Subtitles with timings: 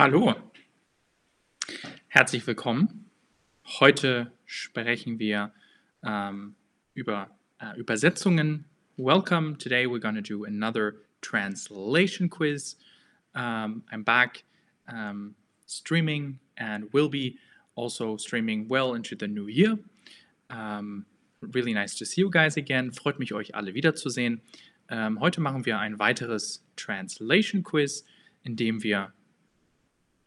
[0.00, 0.32] Hallo,
[2.06, 3.10] herzlich willkommen.
[3.80, 5.52] Heute sprechen wir
[6.04, 6.54] ähm,
[6.94, 8.64] über äh, Übersetzungen.
[8.96, 9.58] Welcome.
[9.58, 12.76] Today we're going to do another translation quiz.
[13.34, 14.44] Um, I'm back
[14.86, 15.34] um,
[15.66, 17.36] streaming and will be
[17.74, 19.80] also streaming well into the new year.
[20.48, 21.06] Um,
[21.40, 22.92] really nice to see you guys again.
[22.92, 24.42] Freut mich, euch alle wiederzusehen.
[24.90, 28.04] Ähm, heute machen wir ein weiteres Translation Quiz,
[28.44, 29.12] in dem wir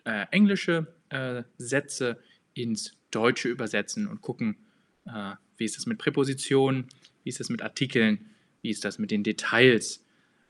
[0.05, 2.17] äh, englische äh, Sätze
[2.53, 4.57] ins Deutsche übersetzen und gucken,
[5.05, 6.87] äh, wie ist das mit Präpositionen,
[7.23, 8.29] wie ist das mit Artikeln,
[8.61, 10.03] wie ist das mit den Details.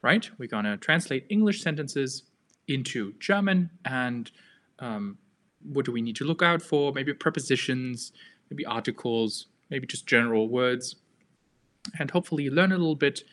[0.03, 0.31] Right?
[0.37, 2.25] We're gonna translate English sentences
[2.65, 4.31] into German and
[4.79, 5.17] um,
[5.63, 6.91] what do we need to look out for?
[6.91, 8.11] Maybe prepositions,
[8.49, 10.95] maybe articles, maybe just general words,
[11.99, 13.23] and hopefully you learn a little bit.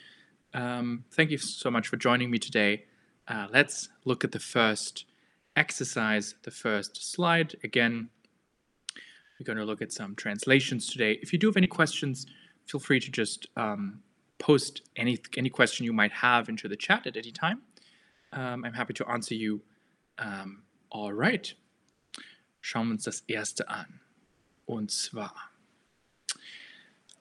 [0.55, 2.85] Um, thank you so much for joining me today.
[3.27, 5.05] Uh, let's look at the first
[5.59, 7.57] exercise, the first slide.
[7.65, 8.09] Again,
[9.39, 11.19] we're going to look at some translations today.
[11.21, 12.27] If you do have any questions,
[12.67, 14.01] feel free to just um,
[14.39, 17.61] post any any question you might have into the chat at any time.
[18.33, 19.61] Um, I'm happy to answer you.
[20.19, 21.53] Um, all right.
[22.61, 24.01] Schauen wir uns das erste an.
[24.67, 25.33] Und zwar,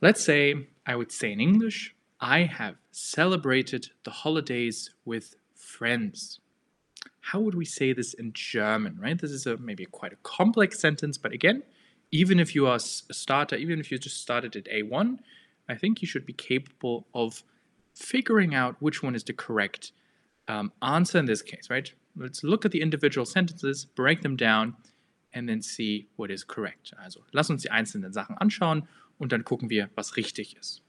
[0.01, 6.39] let's say I would say in English, I have celebrated the holidays with friends
[7.31, 9.19] how would we say this in German, right?
[9.19, 11.61] This is a maybe quite a complex sentence, but again,
[12.09, 15.19] even if you are a starter, even if you just started at A1,
[15.67, 17.43] I think you should be capable of
[17.93, 19.91] figuring out which one is the correct
[20.47, 21.91] um, answer in this case, right?
[22.15, 24.77] Let's look at the individual sentences, break them down,
[25.33, 26.93] and then see what is correct.
[27.03, 28.87] Also, lass uns die einzelnen Sachen anschauen
[29.19, 30.81] und dann gucken wir, was richtig ist.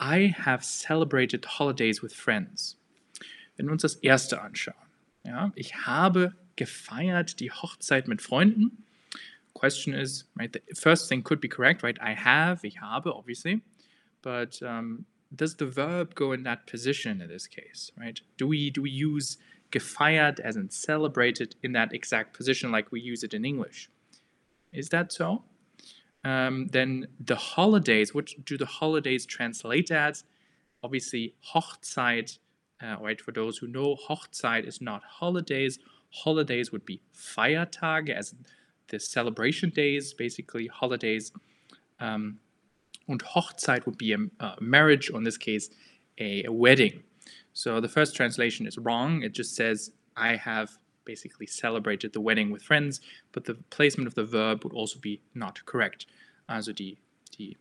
[0.00, 2.76] I have celebrated holidays with friends.
[3.56, 4.81] Wenn wir uns das erste anschauen,
[5.24, 8.84] Ja, ich habe gefeiert die Hochzeit mit Freunden.
[9.54, 10.52] Question is, right?
[10.52, 11.98] The first thing could be correct, right?
[12.00, 13.62] I have, ich habe, obviously,
[14.22, 15.04] but um,
[15.34, 18.20] does the verb go in that position in this case, right?
[18.36, 19.38] Do we do we use
[19.70, 23.90] gefeiert as in celebrated in that exact position like we use it in English?
[24.72, 25.44] Is that so?
[26.24, 30.24] Um, then the holidays, what do the holidays translate as?
[30.82, 32.38] Obviously, Hochzeit
[32.82, 35.78] uh, right, for those who know, Hochzeit is not holidays.
[36.10, 38.34] Holidays would be Feiertage, as
[38.88, 41.32] the celebration days, basically holidays.
[42.00, 42.38] Um,
[43.08, 45.70] und Hochzeit would be a, a marriage, or in this case,
[46.18, 47.02] a, a, wedding.
[47.52, 49.22] So the first translation is wrong.
[49.22, 53.00] It just says, I have basically celebrated the wedding with friends,
[53.32, 56.06] but the placement of the verb would also be not correct.
[56.48, 56.96] Also die,
[57.38, 57.56] die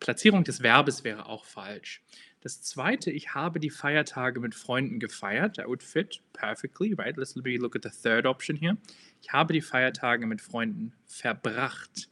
[0.00, 2.02] Platzierung des Verbes wäre auch falsch.
[2.44, 5.56] Das zweite, ich habe die Feiertage mit Freunden gefeiert.
[5.56, 7.16] That would fit perfectly, right?
[7.16, 8.76] Let's look at the third option here.
[9.22, 12.10] Ich habe die Feiertage mit Freunden verbracht.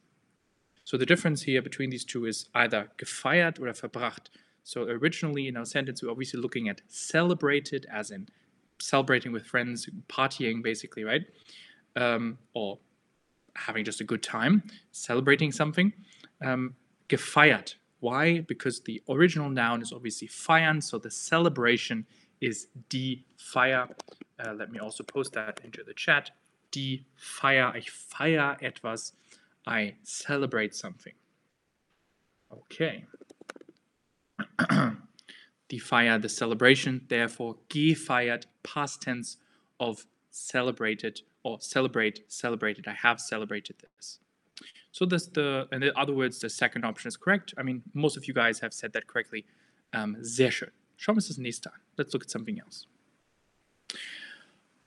[0.84, 4.31] So the difference here between these two is either gefeiert oder verbracht.
[4.65, 8.26] So originally in our sentence, we're obviously looking at celebrated as in
[8.81, 11.26] celebrating with friends, partying basically, right?
[11.94, 12.78] Um, or
[13.54, 14.62] having just a good time,
[14.93, 15.93] celebrating something.
[16.41, 16.75] Um,
[17.10, 18.40] gefeiert, why?
[18.40, 22.04] Because the original noun is obviously feiern, so the celebration
[22.40, 23.88] is die Feier.
[24.44, 26.32] Uh, let me also post that into the chat.
[26.72, 29.12] Die Feier, ich feier etwas,
[29.68, 31.12] I celebrate something.
[32.52, 33.04] Okay.
[34.69, 34.96] die
[35.78, 39.36] Feier, the celebration, therefore gefeiert, past tense
[39.78, 42.88] of celebrated or celebrate, celebrated.
[42.88, 44.19] I have celebrated this.
[44.92, 47.54] So this the in other words, the second option is correct.
[47.56, 49.47] I mean, most of you guys have said that correctly.
[49.94, 50.70] Um, sehr schön.
[50.97, 51.80] Schauen wir uns das nächste an.
[51.97, 52.86] Let's look at something else.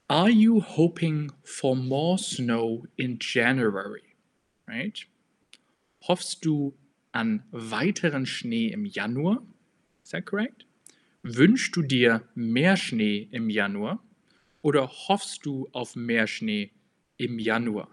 [0.07, 4.15] Are you hoping for more snow in January?
[4.67, 5.05] Right?
[6.07, 6.75] Hoffst du
[7.11, 9.41] an weiteren Schnee im Januar?
[10.03, 10.65] Is that correct?
[11.23, 13.99] Wünschst du dir mehr Schnee im Januar?
[14.61, 16.71] Oder hoffst du auf mehr Schnee
[17.17, 17.89] im Januar?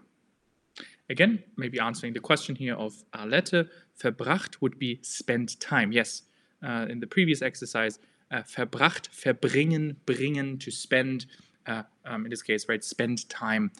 [1.13, 3.69] Again, maybe answering the question here of Arlette,
[4.01, 5.91] verbracht would be spend time.
[5.91, 6.23] Yes,
[6.67, 7.99] uh, in the previous exercise,
[8.31, 11.27] uh, verbracht, verbringen, bringen, to spend,
[11.67, 13.71] uh, um, in this case, right, spend time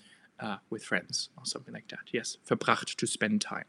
[0.42, 2.06] uh, with friends or something like that.
[2.12, 3.66] Yes, verbracht, to spend time.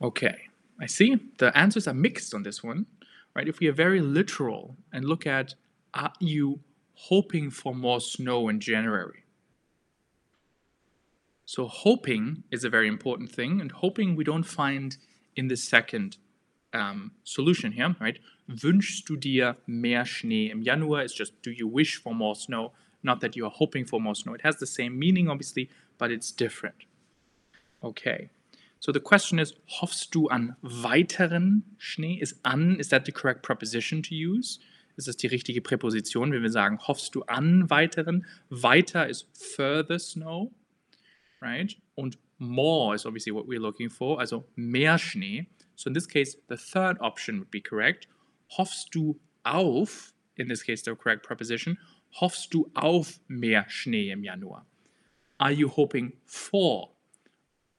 [0.00, 0.38] Okay,
[0.80, 2.86] I see the answers are mixed on this one,
[3.34, 3.48] right?
[3.48, 5.56] If we are very literal and look at,
[5.94, 6.60] are you
[6.94, 9.21] hoping for more snow in January?
[11.52, 14.96] So hoping is a very important thing, and hoping we don't find
[15.36, 16.16] in the second
[16.72, 18.18] um, solution here, right?
[18.48, 21.04] Wünschst du dir mehr Schnee im Januar?
[21.04, 22.72] It's just do you wish for more snow?
[23.02, 24.34] not that you are hoping for more snow.
[24.34, 25.68] It has the same meaning, obviously,
[25.98, 26.86] but it's different.
[27.82, 28.30] Okay.
[28.80, 32.18] So the question is, hoffst du an weiteren Schnee?
[32.20, 34.58] Is an, is that the correct preposition to use?
[34.96, 38.26] Ist das die richtige Präposition, wenn wir sagen, hoffst du an weiteren?
[38.50, 40.50] Weiter is further snow,
[41.42, 41.74] right?
[41.96, 45.48] Und more is obviously what we're looking for, also mehr Schnee.
[45.76, 48.06] So in this case, the third option would be correct.
[48.56, 51.76] Hoffst du auf, in this case the correct preposition,
[52.20, 54.64] hoffst du auf mehr Schnee im Januar?
[55.40, 56.90] Are you hoping for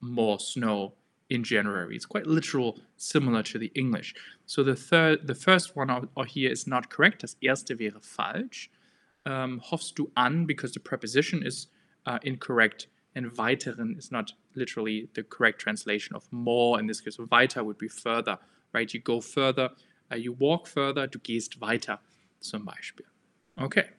[0.01, 0.93] more snow
[1.29, 1.95] in January.
[1.95, 4.13] It's quite literal, similar to the English.
[4.45, 7.21] So the third, the first one or here is not correct.
[7.21, 8.69] Das erste wäre falsch.
[9.25, 11.67] Um, hoffst du an because the preposition is
[12.05, 16.79] uh, incorrect and weiteren is not literally the correct translation of more.
[16.79, 18.37] In this case, weiter would be further,
[18.73, 18.93] right?
[18.93, 19.69] You go further,
[20.11, 21.99] uh, you walk further, du gehst weiter
[22.39, 23.05] zum Beispiel.
[23.57, 23.89] Okay.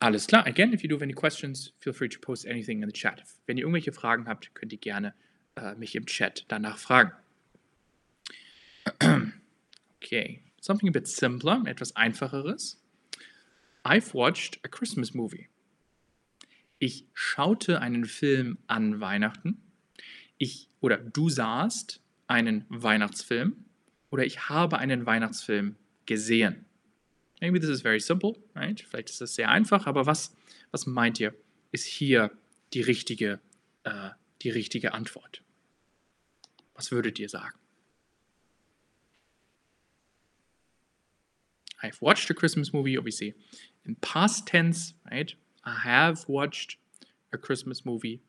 [0.00, 0.46] Alles klar.
[0.46, 3.22] Again, if you do have any questions, feel free to post anything in the chat.
[3.46, 5.14] Wenn ihr irgendwelche Fragen habt, könnt ihr gerne
[5.56, 7.12] äh, mich im Chat danach fragen.
[10.02, 12.78] okay, something a bit simpler, etwas einfacheres.
[13.84, 15.48] I've watched a Christmas movie.
[16.82, 19.62] Ich schaute einen Film an Weihnachten.
[20.36, 23.66] Ich oder du sahst einen Weihnachtsfilm
[24.10, 25.76] oder ich habe einen Weihnachtsfilm
[26.06, 26.64] gesehen.
[27.40, 28.80] Maybe this is very simple, right?
[28.80, 30.34] Vielleicht ist das sehr einfach, aber was,
[30.72, 31.32] was meint ihr,
[31.70, 32.32] ist hier
[32.72, 33.38] die richtige,
[33.84, 34.10] äh,
[34.42, 35.40] die richtige Antwort?
[36.74, 37.60] Was würdet ihr sagen?
[41.80, 43.36] I've watched a Christmas movie, obviously.
[43.84, 45.36] In past tense, right?
[45.64, 46.78] I have watched
[47.32, 48.20] a Christmas movie.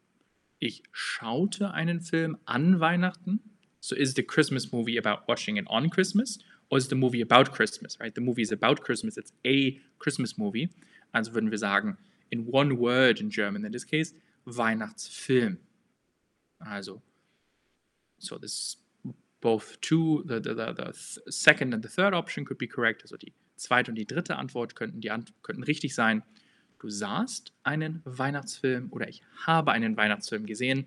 [0.60, 3.40] Ich schaute einen Film an Weihnachten.
[3.80, 6.40] So is the Christmas movie about watching it on Christmas?
[6.74, 8.16] or is the movie about Christmas, right?
[8.16, 10.70] The movie is about Christmas, it's a Christmas movie.
[11.14, 11.98] Also würden wir sagen,
[12.32, 14.16] in one word in German, in this case,
[14.48, 15.58] Weihnachtsfilm.
[16.60, 17.04] Also,
[18.18, 18.78] so this
[19.40, 23.04] both two, the, the, the, the second and the third option could be correct.
[23.04, 25.12] Also die zweite und die dritte Antwort könnten, die
[25.44, 26.24] könnten richtig sein.
[26.84, 30.86] Du sahst einen Weihnachtsfilm oder ich habe einen Weihnachtsfilm gesehen.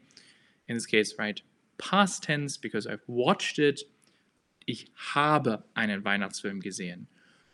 [0.67, 1.43] In this case, right,
[1.79, 3.87] past tense because I've watched it
[4.67, 7.07] ich habe einen Weihnachtsfilm gesehen.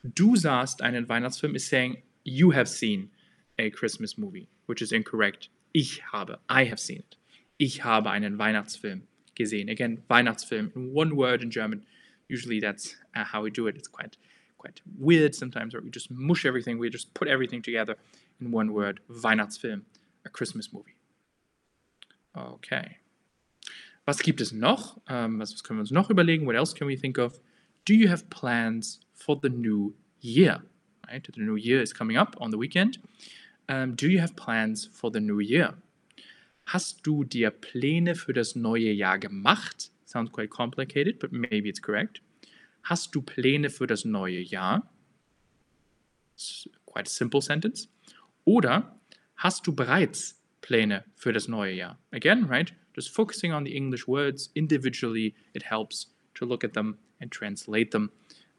[0.02, 3.12] Du sahst einen Weihnachtsfilm is saying you have seen
[3.60, 5.48] a Christmas movie, which is incorrect.
[5.72, 7.16] Ich habe, I have seen it.
[7.58, 9.02] Ich habe einen Weihnachtsfilm
[9.36, 9.68] gesehen.
[9.68, 11.86] Again, Weihnachtsfilm in one word in German.
[12.28, 13.76] Usually that's uh, how we do it.
[13.76, 14.16] It's quite
[14.58, 16.80] quite weird sometimes, or we just mush everything.
[16.80, 17.96] We just put everything together
[18.40, 19.00] in one word.
[19.08, 19.82] Weihnachtsfilm,
[20.24, 20.94] a Christmas movie.
[22.36, 22.96] Okay.
[24.04, 25.00] Was gibt es noch?
[25.08, 26.46] Um, was, können wir uns noch überlegen?
[26.46, 27.40] What else can we think of?
[27.84, 30.62] Do you have plans for the new year?
[31.08, 32.98] Right, the new year is coming up on the weekend.
[33.68, 35.74] Um, do you have plans for the new year?
[36.66, 39.90] Hast du dir Pläne für das neue Jahr gemacht?
[40.06, 42.20] Sounds quite complicated, but maybe it's correct.
[42.84, 44.88] Hast du Pläne für das neue Jahr?
[46.34, 47.88] It's quite a simple sentence.
[48.44, 48.98] Oder
[49.36, 51.98] hast du bereits Pläne für das neue Jahr?
[52.10, 52.72] Again, right?
[52.94, 57.90] Just focusing on the English words individually, it helps to look at them and translate
[57.90, 58.10] them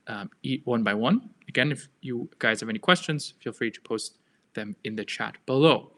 [0.07, 0.29] um,
[0.65, 1.29] one by one.
[1.47, 4.17] Again, if you guys have any questions, feel free to post
[4.53, 5.91] them in the chat below.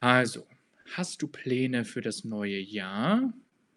[0.00, 0.46] Also,
[0.96, 3.32] hast du Pläne für das neue Jahr?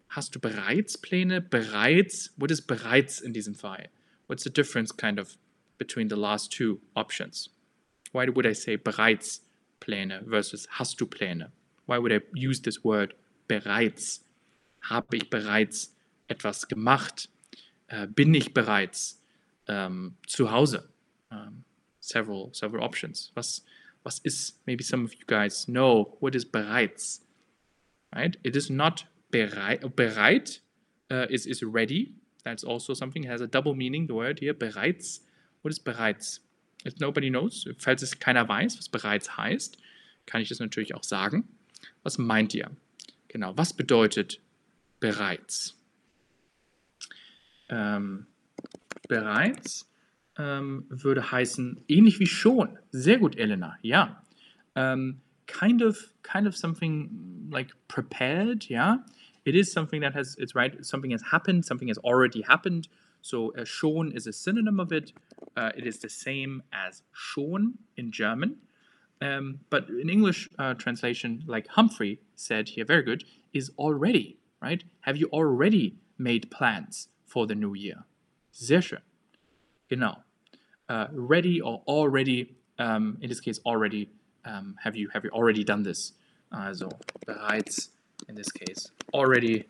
[0.08, 1.40] Hast du bereits Pläne?
[1.40, 3.88] Bereits, what is bereits in diesem Fall?
[4.26, 5.36] What's the difference kind of
[5.78, 7.50] between the last two options?
[8.12, 9.40] Why would I say bereits
[9.80, 11.50] Pläne versus hast du Pläne?
[11.86, 13.14] Why would I use this word
[13.48, 14.24] bereits?
[14.82, 15.94] Habe ich bereits
[16.28, 17.28] etwas gemacht?
[17.88, 19.20] Äh, bin ich bereits
[19.68, 20.88] ähm, zu Hause?
[21.30, 21.64] Um,
[22.00, 23.30] several several options.
[23.34, 23.64] Was
[24.04, 24.60] was ist?
[24.66, 27.24] Maybe some of you guys know what is bereits.
[28.14, 28.36] Right?
[28.42, 29.82] It is not bereit.
[29.94, 30.60] Bereit
[31.10, 32.14] uh, is is ready.
[32.44, 33.24] That's also something.
[33.24, 34.06] Has a double meaning.
[34.06, 35.20] The word here bereits.
[35.62, 36.40] What is bereits?
[36.84, 39.76] If nobody knows, falls es keiner weiß, was bereits heißt,
[40.26, 41.48] kann ich das natürlich auch sagen.
[42.02, 42.70] Was meint ihr?
[43.28, 44.40] Genau, was bedeutet
[44.98, 45.76] bereits?
[47.68, 48.26] Ähm,
[49.08, 49.88] bereits
[50.38, 52.78] ähm, würde heißen, ähnlich wie schon.
[52.90, 54.22] Sehr gut, Elena, ja.
[54.74, 59.04] Ähm, kind of, kind of something like prepared, ja.
[59.44, 62.88] It is something that has, it's right, something has happened, something has already happened.
[63.22, 65.12] So uh, schon is a synonym of it.
[65.56, 68.56] Uh, it is the same as schon in German.
[69.22, 74.82] Um, but in English uh, translation, like Humphrey said here, very good, is already, right?
[75.00, 78.04] Have you already made plans for the new year?
[78.52, 79.02] Sehr schön.
[79.90, 80.18] Genau.
[80.88, 84.08] Uh, ready or already um, in this case already
[84.44, 86.12] um, have you have you already done this?
[86.52, 86.88] Also
[87.26, 87.90] bereits
[88.28, 89.66] in this case already.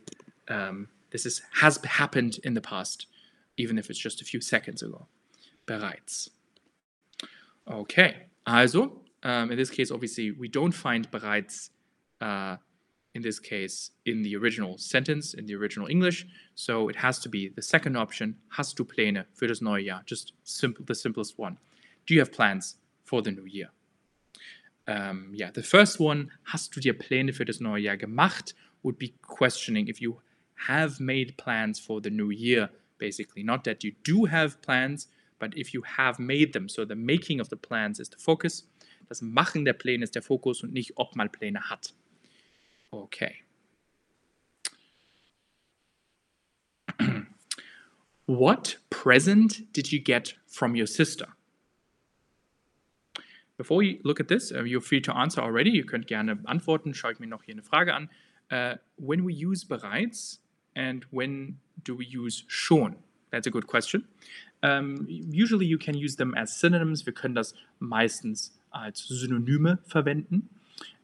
[0.49, 3.07] Um, this is has happened in the past,
[3.57, 5.07] even if it's just a few seconds ago.
[5.71, 6.31] Bereits.
[7.71, 8.27] Okay.
[8.47, 11.71] Also um, in this case, obviously, we don't find bereits
[12.21, 12.57] uh,
[13.15, 16.27] in this case in the original sentence, in the original English.
[16.55, 18.37] So it has to be the second option.
[18.49, 20.03] Hast du Pläne für das neue Jahr?
[20.07, 21.59] Just simple, the simplest one.
[22.07, 23.71] Do you have plans for the new year?
[24.89, 28.99] Um, yeah, the first one, hast du dir Pläne für das neue Jahr gemacht, would
[28.99, 30.21] be questioning if you
[30.67, 33.43] have made plans for the new year, basically.
[33.45, 35.09] Not that you do have plans,
[35.41, 36.69] but if you have made them.
[36.69, 38.65] So the making of the plans is the focus.
[39.09, 41.93] Das Machen der Pläne ist der Fokus und nicht, ob man Pläne hat.
[42.93, 43.43] Okay.
[48.27, 51.27] What present did you get from your sister?
[53.57, 55.71] Before you look at this, uh, you're free to answer already.
[55.71, 56.95] Ihr könnt gerne antworten.
[56.95, 58.09] Schaue ich mir noch hier eine Frage an.
[58.53, 60.41] Uh, when we use bereits
[60.77, 62.97] and when do we use schon?
[63.31, 64.07] That's a good question.
[64.63, 67.07] Um, usually you can use them as synonyms.
[67.07, 70.51] Wir können das meistens als Synonyme verwenden.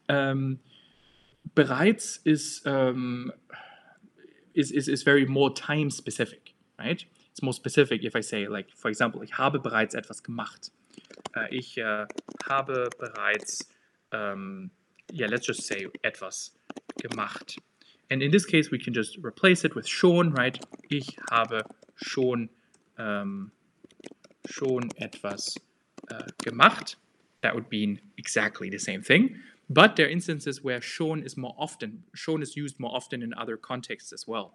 [0.08, 0.58] Ähm,
[1.54, 3.32] bereits ist, ähm,
[4.52, 7.06] is, is, is very more time specific, right?
[7.30, 10.70] It's more specific if I say, like, for example, ich habe bereits etwas gemacht.
[11.34, 12.06] Äh, ich äh,
[12.48, 13.68] habe bereits,
[14.12, 14.70] um,
[15.12, 16.54] yeah, let's just say etwas
[17.02, 17.56] gemacht.
[18.10, 20.58] And in this case, we can just replace it with schon, right?
[20.88, 21.64] Ich habe
[21.96, 22.48] schon,
[22.98, 23.50] um,
[24.46, 25.56] schon etwas
[26.10, 26.96] uh, gemacht
[27.42, 29.36] that would mean exactly the same thing.
[29.68, 33.34] But there are instances where schon is more often, schon is used more often in
[33.34, 34.54] other contexts as well.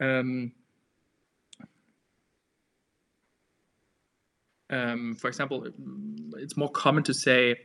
[0.00, 0.52] Um,
[4.70, 5.66] um, for example,
[6.36, 7.56] it's more common to say,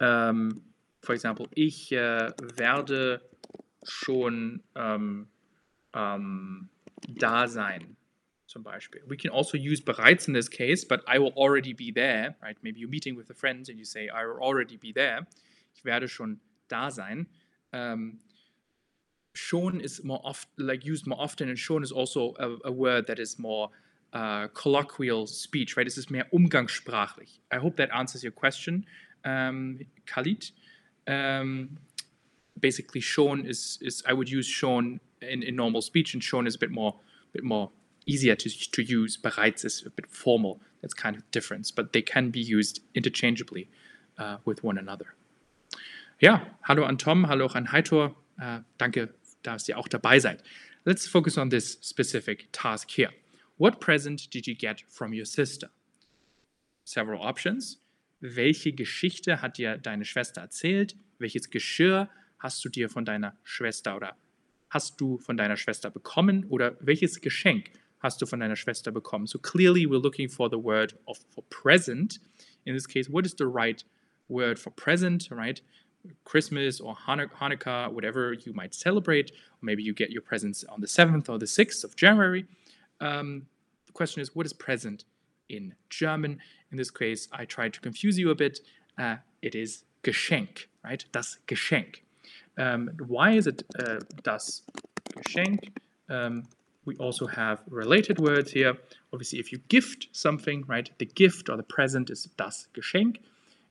[0.00, 0.62] um,
[1.02, 3.20] for example, ich uh, werde
[3.84, 5.26] schon um,
[5.92, 6.68] um,
[7.14, 7.96] da sein
[8.52, 9.00] zum Beispiel.
[9.08, 12.56] We can also use bereits in this case, but I will already be there, right?
[12.62, 15.26] Maybe you're meeting with a friend and you say, I will already be there.
[15.74, 17.26] Ich werde schon da sein.
[17.72, 18.18] Um,
[19.34, 23.06] schon is more often, like used more often, and schon is also a, a word
[23.06, 23.70] that is more
[24.12, 25.86] uh, colloquial speech, right?
[25.86, 27.38] This is mehr umgangssprachlich.
[27.50, 28.84] I hope that answers your question,
[29.24, 30.50] um, Khalid.
[31.06, 31.78] Um,
[32.60, 36.56] basically, schon is, is I would use schon in, in normal speech, and schon is
[36.56, 36.94] a bit more,
[37.32, 37.70] bit more
[38.06, 39.16] easier to, to use.
[39.16, 40.60] Bereits is a bit formal.
[40.80, 43.68] That's kind of difference, but they can be used interchangeably
[44.18, 45.14] uh, with one another.
[46.20, 48.14] Ja, hallo an Tom, hallo an Heitor.
[48.40, 49.10] Uh, danke,
[49.42, 50.42] dass ihr auch dabei seid.
[50.84, 53.10] Let's focus on this specific task here.
[53.56, 55.70] What present did you get from your sister?
[56.84, 57.78] Several options.
[58.20, 60.96] Welche Geschichte hat dir deine Schwester erzählt?
[61.18, 64.16] Welches Geschirr hast du dir von deiner Schwester oder
[64.70, 66.46] hast du von deiner Schwester bekommen?
[66.48, 67.70] Oder welches Geschenk
[68.02, 69.26] hast du von deiner Schwester bekommen?
[69.26, 72.18] So clearly we're looking for the word of for present.
[72.66, 73.82] In this case, what is the right
[74.28, 75.60] word for present, right?
[76.24, 79.32] Christmas or Hanukkah, whatever you might celebrate.
[79.60, 82.46] Maybe you get your presents on the 7th or the 6th of January.
[83.00, 83.46] Um,
[83.86, 85.04] the question is, what is present
[85.48, 86.38] in German?
[86.70, 88.60] In this case, I tried to confuse you a bit.
[88.98, 91.04] Uh, it is Geschenk, right?
[91.12, 92.02] Das Geschenk.
[92.58, 94.62] Um, why is it uh, das
[95.16, 95.72] Geschenk?
[96.08, 96.44] Um,
[96.84, 98.76] we also have related words here.
[99.12, 103.18] Obviously, if you gift something, right, the gift or the present is das Geschenk.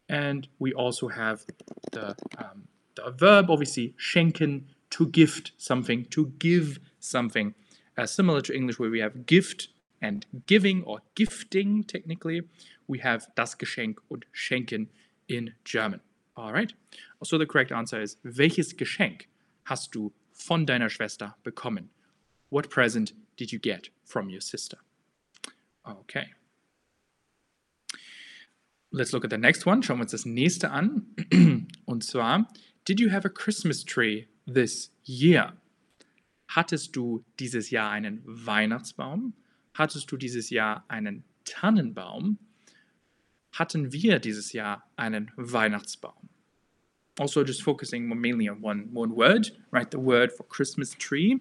[0.08, 1.46] And we also have
[1.92, 7.54] the, um, the verb, obviously, schenken, to gift something, to give something.
[7.98, 9.70] Uh, similar to English, where we have gift
[10.02, 12.42] and giving or gifting, technically,
[12.88, 14.90] we have das Geschenk und schenken
[15.28, 16.02] in German.
[16.36, 16.74] All right.
[17.24, 19.28] So the correct answer is, welches Geschenk
[19.66, 21.90] hast du von deiner Schwester bekommen?
[22.52, 24.78] What present did you get from your sister?
[25.90, 26.28] Okay.
[28.92, 29.82] Let's look at the next one.
[29.82, 31.08] Schauen wir uns das nächste an.
[31.86, 32.46] Und zwar,
[32.84, 35.54] did you have a Christmas tree this year?
[36.50, 39.34] Hattest du dieses Jahr einen Weihnachtsbaum?
[39.74, 42.38] Hattest du dieses Jahr einen Tannenbaum?
[43.54, 46.28] Hatten wir dieses Jahr einen Weihnachtsbaum?
[47.18, 49.90] Also, just focusing mainly on one, one word, right?
[49.90, 51.40] The word for Christmas tree.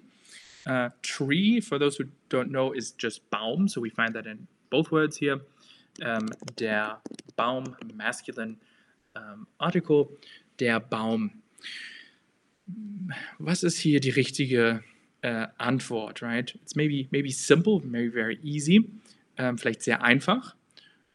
[0.66, 3.68] Uh, tree, for those who don't know, is just Baum.
[3.68, 5.40] So we find that in both words here.
[6.04, 6.98] Um, der
[7.36, 8.56] Baum, masculine
[9.16, 10.10] um, article,
[10.58, 11.42] der Baum.
[13.38, 14.82] Was ist hier die richtige
[15.24, 16.54] uh, Antwort, right?
[16.62, 18.88] It's maybe, maybe simple, maybe very easy,
[19.38, 20.54] um, vielleicht sehr einfach.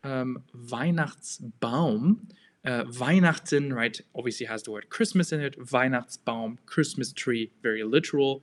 [0.06, 2.28] um, Weihnachtsbaum.
[2.64, 5.56] Uh, Weihnachten, right, obviously has the word Christmas in it.
[5.72, 8.42] Weihnachtsbaum, Christmas tree, very literal.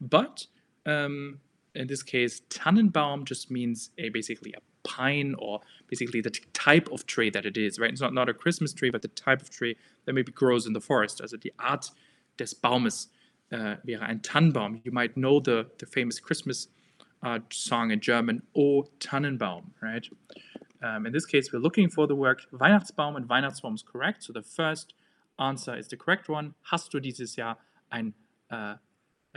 [0.00, 0.46] But
[0.86, 1.40] um,
[1.74, 7.06] in this case, Tannenbaum just means a basically a pine or basically the type of
[7.06, 7.90] tree that it is, right?
[7.90, 10.72] It's not, not a Christmas tree, but the type of tree that maybe grows in
[10.72, 11.20] the forest.
[11.20, 11.90] Also die Art
[12.38, 13.08] des Baumes
[13.52, 14.80] uh, wäre ein Tannenbaum.
[14.84, 16.68] You might know the, the famous Christmas
[17.22, 20.06] uh, song in German, O Tannenbaum, right?
[20.82, 24.24] Um, in this case, we're looking for the word Weihnachtsbaum and Weihnachtsbaum is correct.
[24.24, 24.94] So the first
[25.38, 26.54] answer is the correct one.
[26.70, 27.58] Hast du dieses Jahr
[27.90, 28.14] ein,
[28.50, 28.76] äh,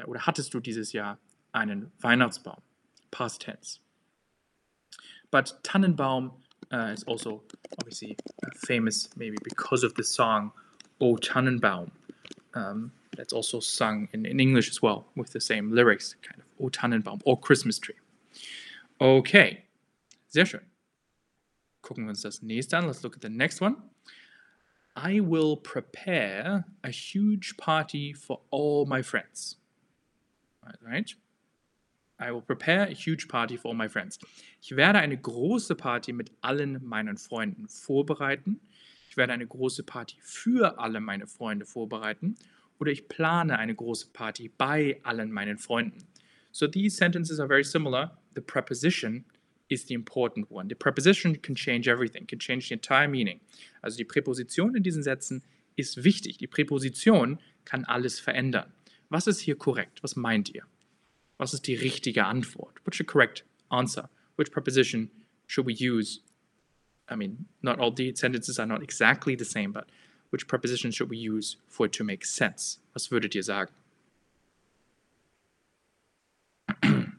[0.05, 1.17] oder hattest du dieses Jahr
[1.51, 2.62] einen Weihnachtsbaum?
[3.12, 3.79] Past tense.
[5.31, 6.31] But Tannenbaum
[6.72, 7.43] uh, is also
[7.79, 8.17] obviously
[8.55, 10.51] famous maybe because of the song
[11.00, 11.91] O Tannenbaum.
[12.53, 16.46] Um, that's also sung in, in English as well with the same lyrics, kind of
[16.60, 17.96] O Tannenbaum or Christmas tree.
[19.00, 19.63] Okay,
[20.27, 20.62] sehr schön.
[21.81, 22.86] Gucken wir uns das nächste an.
[22.86, 23.75] Let's look at the next one.
[24.96, 29.58] I will prepare a huge party for all my friends.
[30.81, 31.15] Right?
[32.19, 34.19] I will prepare a huge party for all my friends.
[34.61, 38.59] Ich werde eine große Party mit allen meinen Freunden vorbereiten.
[39.09, 42.37] Ich werde eine große Party für alle meine Freunde vorbereiten.
[42.79, 46.07] Oder ich plane eine große Party bei allen meinen Freunden.
[46.51, 48.17] So these sentences are very similar.
[48.35, 49.25] The preposition
[49.67, 50.67] is the important one.
[50.69, 53.39] The preposition can change everything, can change the entire meaning.
[53.81, 55.43] Also die Präposition in diesen Sätzen
[55.75, 56.37] ist wichtig.
[56.37, 58.71] Die Präposition kann alles verändern.
[59.11, 60.01] Was ist hier korrekt?
[60.03, 60.63] Was meint ihr?
[61.37, 62.79] Was ist die richtige Antwort?
[62.85, 64.09] What's the correct answer?
[64.37, 65.11] Which preposition
[65.47, 66.21] should we use?
[67.09, 69.87] I mean, not all the sentences are not exactly the same, but
[70.31, 72.79] which preposition should we use for it to make sense?
[72.93, 73.73] Was würdet ihr sagen?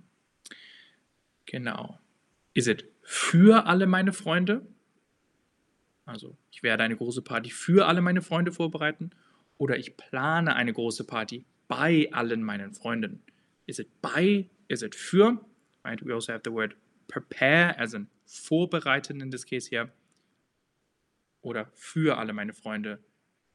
[1.44, 1.98] genau.
[2.54, 4.66] Is it für alle meine Freunde?
[6.06, 9.10] Also, ich werde eine große Party für alle meine Freunde vorbereiten.
[9.58, 13.22] Oder ich plane eine große Party bei allen meinen Freunden.
[13.66, 14.46] Is it by?
[14.68, 15.38] Is it für?
[15.84, 16.04] Right?
[16.04, 16.76] We also have the word
[17.08, 19.90] prepare as in vorbereiten in this case here.
[21.40, 22.98] Oder für alle meine Freunde.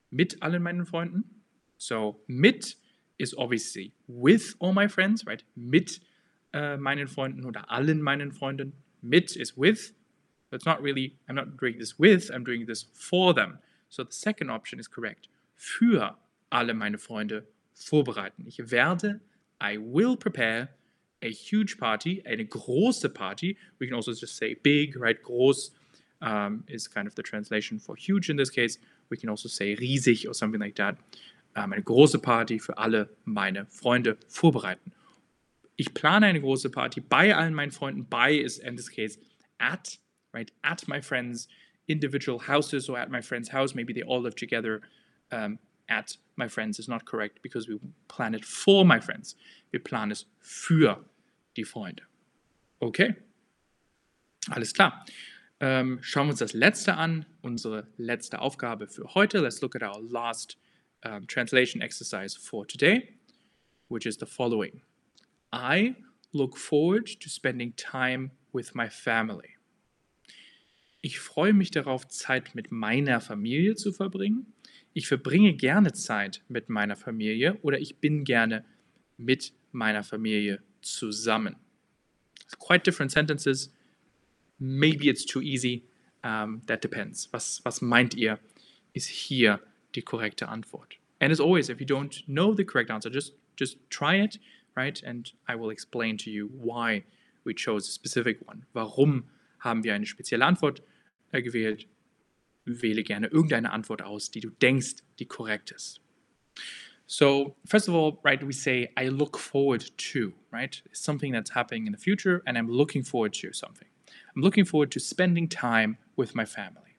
[0.10, 1.44] Mit allen meinen Freunden.
[1.78, 2.76] So, mit
[3.20, 5.44] is obviously with all my friends, right?
[5.56, 6.02] Mit
[6.54, 8.74] äh, meinen Freunden oder allen meinen Freunden.
[9.04, 9.94] Mit is with.
[10.50, 13.60] But it's not really, I'm not doing this with, I'm doing this for them.
[13.90, 15.30] So the second option is correct.
[15.56, 16.18] Für
[16.50, 17.46] alle meine Freunde
[17.86, 18.46] vorbereiten.
[18.48, 19.20] Ich werde,
[19.62, 20.70] I will prepare
[21.24, 23.58] a huge party, eine große Party.
[23.80, 25.22] We can also just say big, right?
[25.22, 25.72] Groß
[26.22, 28.80] um, is kind of the translation for huge in this case.
[29.10, 30.98] We can also say riesig or something like that.
[31.56, 34.92] Um, eine große Party für alle meine Freunde vorbereiten.
[35.76, 38.06] Ich plane eine große Party bei allen meinen Freunden.
[38.10, 39.18] Bei is in this case
[39.60, 39.98] at,
[40.34, 40.52] right?
[40.64, 41.48] At my friends'
[41.88, 43.74] individual houses or at my friend's house.
[43.74, 44.82] Maybe they all live together.
[45.32, 45.60] Um,
[45.90, 49.36] at my friends is not correct because we plan it for my friends.
[49.72, 51.04] Wir planen es für
[51.56, 52.04] die Freunde.
[52.80, 53.16] Okay?
[54.50, 55.06] Alles klar.
[55.60, 59.40] Ähm, schauen wir uns das letzte an, unsere letzte Aufgabe für heute.
[59.40, 60.58] Let's look at our last
[61.04, 63.16] um, translation exercise for today,
[63.90, 64.82] which is the following.
[65.52, 65.96] I
[66.32, 69.58] look forward to spending time with my family.
[71.02, 74.54] Ich freue mich darauf, Zeit mit meiner Familie zu verbringen.
[74.98, 78.66] Ich verbringe gerne Zeit mit meiner Familie oder ich bin gerne
[79.18, 81.56] mit meiner Familie zusammen.
[82.58, 83.72] Quite different sentences.
[84.58, 85.84] Maybe it's too easy.
[86.24, 87.32] Um, that depends.
[87.32, 88.40] Was, was meint ihr,
[88.94, 89.60] ist hier
[89.94, 90.98] die korrekte Antwort?
[91.20, 94.40] And as always, if you don't know the correct answer, just, just try it,
[94.76, 95.00] right?
[95.04, 97.04] And I will explain to you why
[97.44, 98.66] we chose a specific one.
[98.74, 99.26] Warum
[99.60, 100.82] haben wir eine spezielle Antwort
[101.34, 101.86] äh, gewählt?
[102.68, 106.02] Wähle gerne irgendeine Antwort aus, die du denkst, die korrekt ist.
[107.10, 110.82] So, first of all, right, we say, I look forward to, right?
[110.88, 113.88] It's something that's happening in the future, and I'm looking forward to something.
[114.36, 116.98] I'm looking forward to spending time with my family.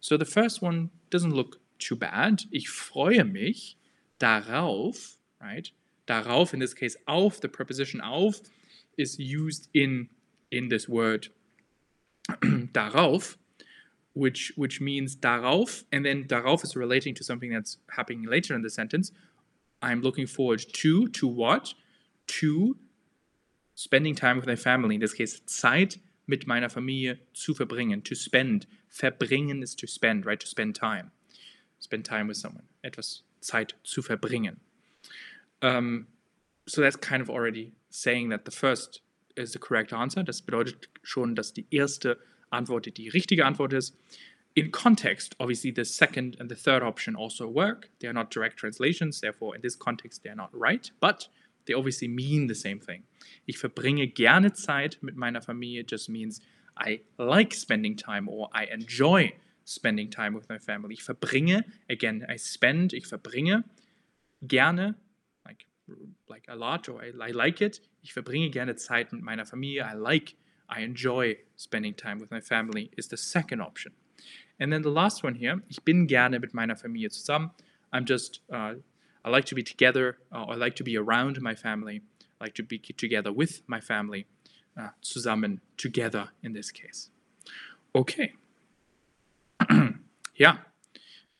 [0.00, 2.44] So, the first one doesn't look too bad.
[2.50, 3.76] Ich freue mich
[4.18, 5.70] darauf, right?
[6.06, 8.40] Darauf, in this case, auf, the preposition auf
[8.96, 10.08] is used in,
[10.50, 11.28] in this word
[12.72, 13.36] darauf,
[14.14, 18.62] which, which means darauf, and then darauf is relating to something that's happening later in
[18.62, 19.12] the sentence.
[19.82, 21.74] I'm looking forward to, to what?
[22.26, 22.76] To
[23.74, 24.96] spending time with my family.
[24.96, 28.04] In this case, Zeit mit meiner Familie zu verbringen.
[28.04, 28.66] To spend.
[28.90, 30.38] Verbringen is to spend, right?
[30.40, 31.12] To spend time.
[31.78, 32.64] Spend time with someone.
[32.84, 34.56] Etwas Zeit zu verbringen.
[35.62, 36.06] Um,
[36.66, 39.00] so that's kind of already saying that the first
[39.36, 40.22] is the correct answer.
[40.22, 42.18] Das bedeutet schon, dass die erste
[42.50, 43.96] Antwort, die richtige Antwort ist.
[44.54, 47.88] In context, obviously the second and the third option also work.
[48.00, 51.28] They are not direct translations, therefore in this context they are not right, but
[51.66, 53.04] they obviously mean the same thing.
[53.46, 56.40] Ich verbringe gerne Zeit mit meiner Familie just means
[56.76, 59.32] I like spending time or I enjoy
[59.64, 60.94] spending time with my family.
[60.94, 63.64] Ich verbringe, again, I spend, ich verbringe
[64.42, 64.96] gerne,
[65.46, 65.66] like,
[66.28, 67.80] like a lot or I, I like it.
[68.02, 69.84] Ich verbringe gerne Zeit mit meiner Familie.
[69.84, 70.34] I like,
[70.70, 73.92] I enjoy spending time with my family is the second option.
[74.58, 77.50] And then the last one here, ich bin gerne mit meiner Familie zusammen.
[77.92, 78.74] I'm just, uh,
[79.24, 82.02] I like to be together, uh, I like to be around my family,
[82.40, 84.26] I like to be together with my family,
[84.78, 87.10] uh, zusammen, together in this case.
[87.94, 88.34] Okay.
[90.36, 90.58] yeah.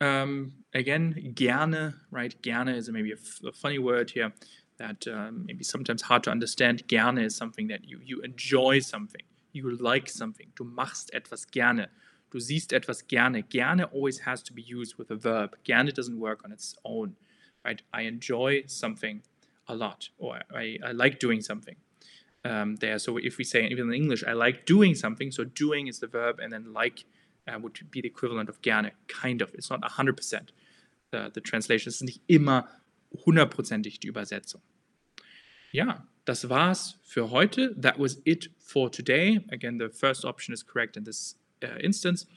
[0.01, 2.35] Um, again, gerne, right?
[2.41, 4.33] Gerne is maybe a, a funny word here
[4.81, 6.87] that um, maybe sometimes hard to understand.
[6.87, 9.21] Gerne is something that you, you enjoy something,
[9.53, 10.47] you like something.
[10.55, 11.87] Du machst etwas gerne.
[12.31, 13.43] Du siehst etwas gerne.
[13.43, 15.55] Gerne always has to be used with a verb.
[15.63, 17.15] Gerne doesn't work on its own,
[17.63, 17.81] right?
[17.93, 19.21] I enjoy something
[19.67, 21.75] a lot, or I, I like doing something.
[22.43, 25.85] Um, there, so if we say even in English, I like doing something, so doing
[25.87, 27.05] is the verb, and then like
[27.47, 29.53] uh, would be the equivalent of gerne, kind of.
[29.53, 30.49] It's not 100%.
[31.11, 32.67] The, the translation ist nicht immer
[33.25, 34.61] hundertprozentig die Übersetzung.
[35.71, 37.73] Ja, das war's für heute.
[37.79, 39.39] That was it for today.
[39.51, 42.27] Again, the first option is correct in this uh, instance.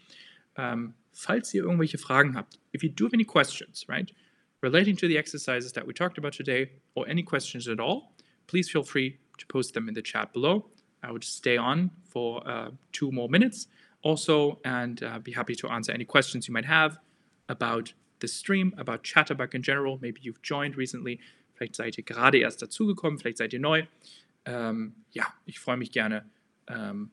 [0.57, 4.13] Um, falls ihr irgendwelche Fragen habt, if you do have any questions, right,
[4.63, 8.15] relating to the exercises that we talked about today, or any questions at all,
[8.47, 10.67] please feel free to post them in the chat below.
[11.03, 13.67] I would stay on for uh, two more minutes
[14.03, 16.99] also and uh, be happy to answer any questions you might have
[17.49, 19.99] about the stream, about Chatterbug in general.
[20.01, 21.19] Maybe you've joined recently,
[21.55, 23.85] vielleicht seid ihr gerade erst dazugekommen, vielleicht seid ihr neu.
[24.45, 26.29] Ähm, ja, ich freue mich gerne,
[26.67, 27.11] ähm,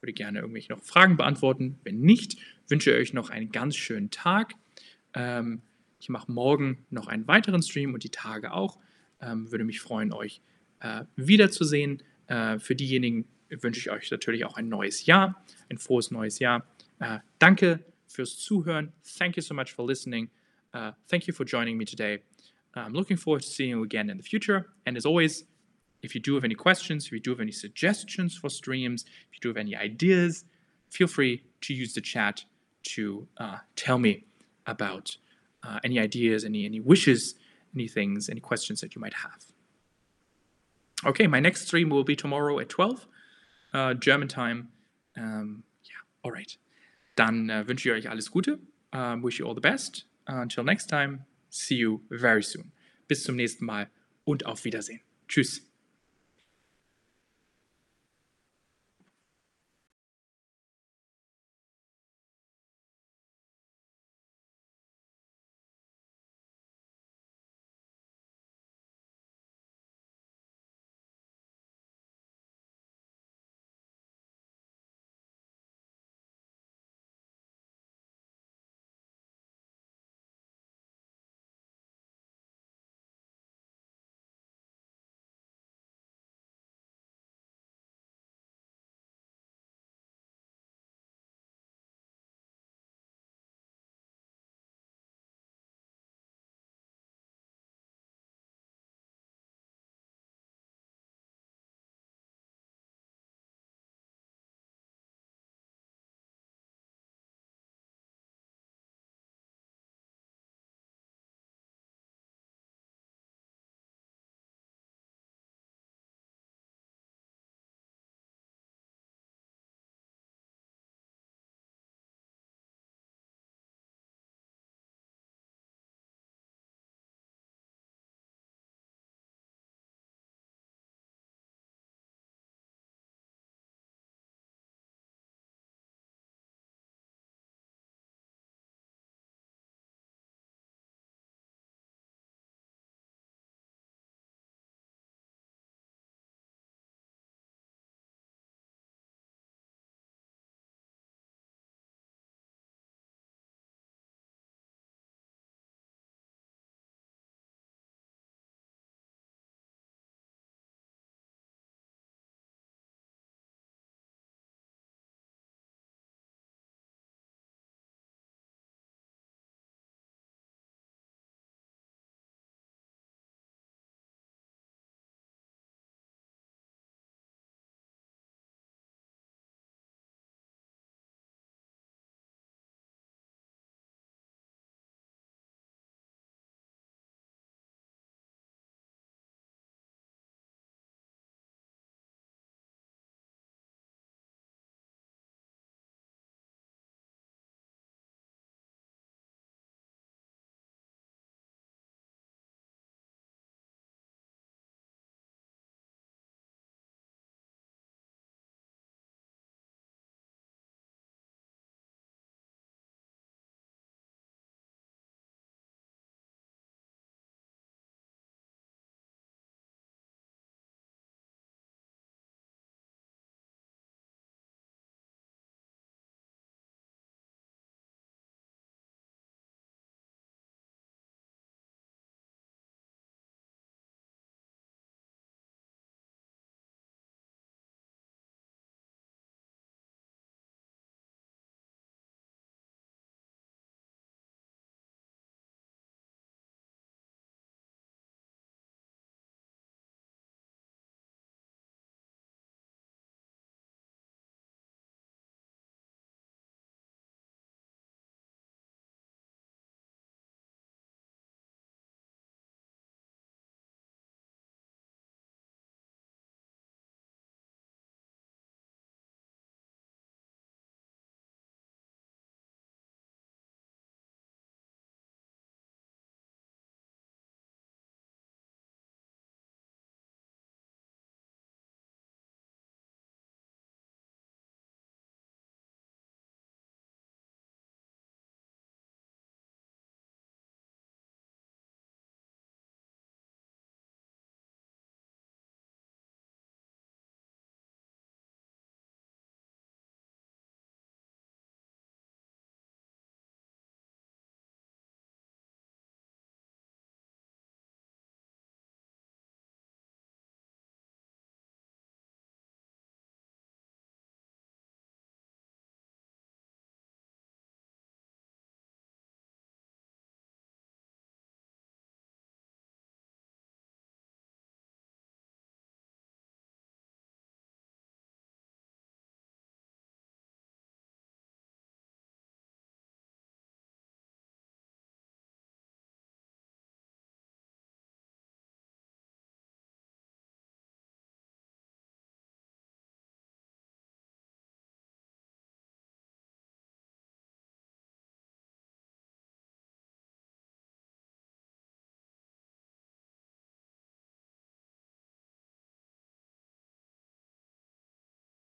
[0.00, 1.78] würde gerne irgendwelche noch Fragen beantworten.
[1.84, 2.36] Wenn nicht,
[2.68, 4.54] wünsche ich euch noch einen ganz schönen Tag.
[5.14, 5.62] Ähm,
[6.00, 8.78] ich mache morgen noch einen weiteren Stream und die Tage auch.
[9.20, 10.42] Ähm, würde mich freuen, euch
[10.80, 12.02] äh, wiederzusehen.
[12.26, 16.66] Äh, für diejenigen wünsche ich euch natürlich auch ein neues Jahr, ein frohes neues Jahr.
[16.98, 18.92] Äh, danke fürs Zuhören.
[19.18, 20.30] Thank you so much for listening.
[20.74, 22.22] Uh, thank you for joining me today.
[22.74, 24.68] I'm looking forward to seeing you again in the future.
[24.86, 25.44] And as always,
[26.02, 29.34] if you do have any questions, if you do have any suggestions for streams, if
[29.34, 30.44] you do have any ideas,
[30.90, 32.44] feel free to use the chat
[32.94, 34.24] to uh, tell me
[34.66, 35.16] about
[35.62, 37.34] uh, any ideas, any any wishes,
[37.74, 39.44] any things, any questions that you might have.
[41.04, 43.06] Okay, my next stream will be tomorrow at 12
[43.74, 44.68] uh, German time.
[45.16, 46.56] Um, yeah, all right.
[47.16, 48.58] Dann äh, wünsche ich euch alles Gute.
[48.92, 50.04] Um, wish you all the best.
[50.26, 52.72] until next time, see you very soon.
[53.06, 53.90] Bis zum nächsten Mal
[54.24, 55.00] und auf Wiedersehen.
[55.28, 55.71] Tschüss.